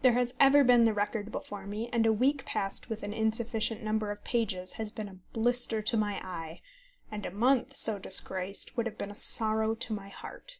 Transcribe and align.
There 0.00 0.14
has 0.14 0.34
ever 0.40 0.64
been 0.64 0.82
the 0.86 0.92
record 0.92 1.30
before 1.30 1.68
me, 1.68 1.88
and 1.92 2.04
a 2.04 2.12
week 2.12 2.44
passed 2.44 2.88
with 2.90 3.04
an 3.04 3.12
insufficient 3.12 3.80
number 3.80 4.10
of 4.10 4.24
pages 4.24 4.72
has 4.72 4.90
been 4.90 5.08
a 5.08 5.20
blister 5.32 5.80
to 5.80 5.96
my 5.96 6.14
eye, 6.26 6.60
and 7.12 7.24
a 7.24 7.30
month 7.30 7.76
so 7.76 8.00
disgraced 8.00 8.76
would 8.76 8.86
have 8.86 8.98
been 8.98 9.12
a 9.12 9.16
sorrow 9.16 9.76
to 9.76 9.92
my 9.92 10.08
heart. 10.08 10.58